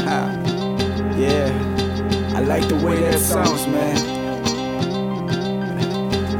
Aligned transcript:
yeah, 1.20 1.52
I 2.34 2.40
like 2.40 2.66
the 2.68 2.76
way 2.76 3.00
that 3.00 3.18
sounds, 3.18 3.66
man. 3.66 3.96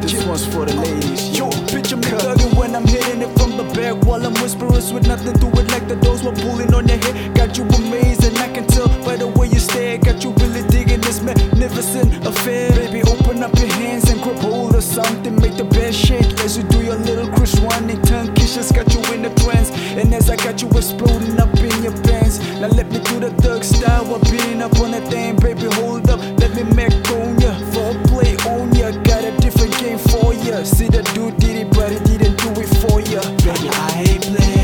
This 0.00 0.24
one's 0.24 0.46
for 0.46 0.64
the 0.64 0.74
ladies. 0.74 1.36
Yo, 1.36 1.50
bitch, 1.66 1.92
I'm 1.92 2.00
thugging 2.00 2.56
when 2.56 2.76
I'm 2.76 2.86
hitting 2.86 3.20
it 3.20 3.36
from 3.38 3.56
the 3.56 3.64
back 3.74 3.96
while 4.06 4.24
I'm 4.24 4.34
whispering 4.34 4.72
with 4.94 5.08
nothing 5.08 5.34
to 5.40 5.46
it 5.60 5.70
like 5.72 5.88
the 5.88 5.96
doors 5.96 6.22
were 6.22 6.32
pulling 6.32 6.72
on 6.72 6.86
your 6.86 6.98
head. 6.98 7.34
Got 7.34 7.58
you 7.58 7.64
amazed, 7.64 8.24
and 8.24 8.38
I 8.38 8.48
can 8.54 8.66
tell 8.66 8.88
by 9.04 9.16
the 9.16 9.26
way 9.26 9.48
you 9.48 9.58
stare. 9.58 9.98
Got 9.98 10.22
you 10.22 10.30
really 10.38 10.62
digging 10.68 11.00
this 11.00 11.20
magnificent 11.20 12.24
affair. 12.24 12.70
Baby, 12.76 13.02
open 13.02 13.42
up 13.42 13.58
your 13.58 13.72
hands 13.74 14.08
and 14.08 14.22
grab 14.22 14.38
hold 14.38 14.76
of 14.76 14.84
something. 14.84 15.34
Make 15.40 15.56
the 15.56 15.64
bed 15.64 15.94
shake 15.94 16.30
as 16.44 16.56
you 16.56 16.62
do 16.62 16.80
your 16.82 16.96
little 16.96 17.28
Chris 17.34 17.58
Ronnie 17.58 17.98
tongue 18.02 18.32
kisses. 18.34 18.70
Got 18.70 18.94
you 18.94 19.02
in 19.12 19.22
the 19.22 19.34
trance, 19.42 19.70
and 19.98 20.14
as 20.14 20.30
I 20.30 20.36
got 20.36 20.62
you 20.62 20.68
exploding 20.70 21.40
up 21.40 21.52
in 21.58 21.82
your 21.82 21.96
pants. 22.06 22.38
Now 22.60 22.68
let 22.68 22.90
me 22.90 22.98
do 23.00 23.20
the 23.20 23.30
thug 23.42 23.47
style 23.64 24.04
while 24.04 24.20
beating 24.30 24.62
up 24.62 24.78
on 24.80 24.92
that 24.92 25.08
thing, 25.08 25.36
baby. 25.36 25.66
Hold 25.76 26.10
up, 26.10 26.20
let 26.40 26.54
me 26.54 26.62
make 26.74 26.92
on 27.10 27.38
ya. 27.40 27.52
For 27.72 27.94
play 28.08 28.36
on 28.48 28.74
ya, 28.74 28.90
got 29.02 29.24
a 29.24 29.36
different 29.38 29.76
game 29.78 29.98
for 29.98 30.34
ya. 30.34 30.62
See 30.64 30.88
the 30.88 31.02
dude 31.14 31.38
did 31.38 31.56
it, 31.56 31.70
but 31.70 31.90
he 31.90 32.18
didn't 32.18 32.38
do 32.38 32.50
it 32.60 32.68
for 32.82 33.00
ya. 33.00 33.20
Baby, 33.44 33.68
I 33.70 34.04
ain't 34.08 34.22
playing. 34.22 34.57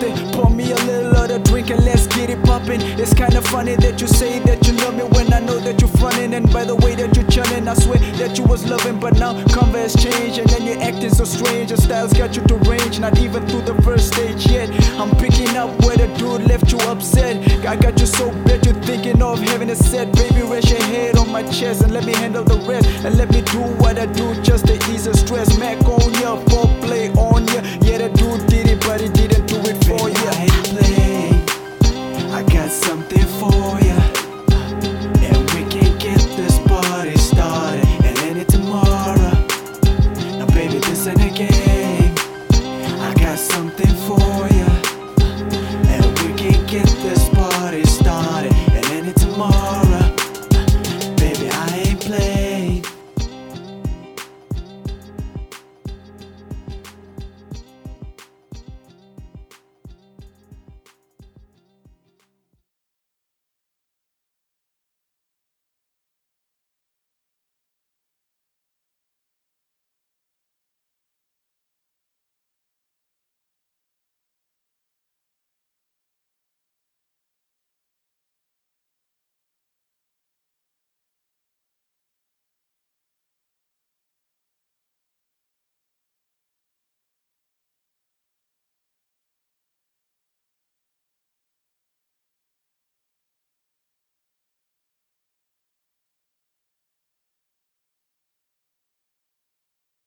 Something. 0.00 0.32
Pour 0.32 0.50
me 0.50 0.72
a 0.72 0.76
little 0.76 1.16
of 1.16 1.28
the 1.28 1.38
drink 1.38 1.70
and 1.70 1.84
let's 1.84 2.06
get 2.06 2.30
it 2.30 2.42
poppin'. 2.44 2.80
It's 2.98 3.14
kinda 3.14 3.42
funny 3.42 3.76
that 3.76 4.00
you 4.00 4.06
say 4.06 4.38
that 4.40 4.66
you 4.66 4.72
love 4.74 4.94
me 4.94 5.04
when 5.04 5.32
I 5.32 5.40
know 5.40 5.58
that 5.60 5.80
you're 5.80 5.90
frontin'. 5.90 6.34
And 6.34 6.50
by 6.52 6.64
the 6.64 6.76
way 6.76 6.94
that 6.94 7.14
you're 7.16 7.26
chillin', 7.26 7.68
I 7.68 7.74
swear 7.74 7.98
that 8.18 8.38
you 8.38 8.44
was 8.44 8.66
loving, 8.66 8.98
but 8.98 9.18
now 9.18 9.32
converse 9.48 9.94
change 9.94 10.38
and 10.38 10.48
then 10.50 10.62
you're 10.66 10.82
acting 10.82 11.10
so 11.10 11.24
strange. 11.24 11.70
Your 11.70 11.78
style's 11.78 12.12
got 12.12 12.36
you 12.36 12.42
deranged, 12.42 13.00
not 13.00 13.18
even 13.18 13.46
through 13.48 13.62
the 13.62 13.80
first 13.82 14.12
stage 14.12 14.46
yet. 14.46 14.68
I'm 14.98 15.10
picking 15.16 15.56
up 15.56 15.70
where 15.84 15.96
the 15.96 16.08
dude 16.18 16.46
left 16.48 16.72
you 16.72 16.78
upset. 16.92 17.36
I 17.66 17.76
got 17.76 17.98
you 18.00 18.06
so 18.06 18.30
bad 18.44 18.64
you're 18.64 18.82
thinking 18.82 19.22
of 19.22 19.40
having 19.40 19.70
a 19.70 19.76
set. 19.76 20.12
Baby, 20.12 20.42
rest 20.42 20.70
your 20.70 20.82
head 20.82 21.16
on 21.16 21.30
my 21.30 21.42
chest 21.42 21.82
and 21.82 21.92
let 21.92 22.04
me 22.04 22.14
handle 22.14 22.44
the 22.44 22.58
rest. 22.68 22.88
And 23.04 23.16
let 23.16 23.30
me 23.30 23.42
do 23.42 23.60
what 23.82 23.98
I 23.98 24.06
do 24.06 24.34
just 24.42 24.66
to 24.66 24.74
ease. 24.90 25.00
Mac 25.00 25.19